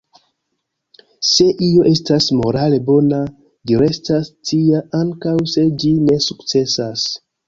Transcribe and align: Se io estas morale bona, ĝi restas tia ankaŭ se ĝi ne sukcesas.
Se 1.31 1.45
io 1.65 1.83
estas 1.89 2.29
morale 2.39 2.79
bona, 2.87 3.19
ĝi 3.71 3.77
restas 3.81 4.31
tia 4.53 4.79
ankaŭ 5.01 5.35
se 5.53 5.67
ĝi 5.85 5.93
ne 6.07 6.17
sukcesas. 6.29 7.05